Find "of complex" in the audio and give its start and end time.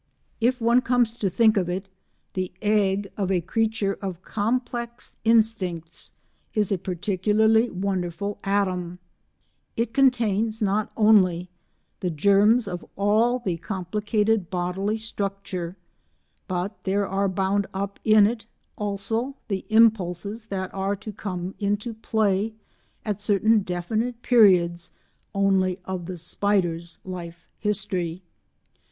4.01-5.15